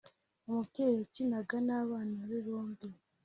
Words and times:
umubyeyi 0.47 0.95
yakinaga 0.99 1.57
n'abana 1.67 2.17
be 2.29 2.39
bombi 2.45 2.87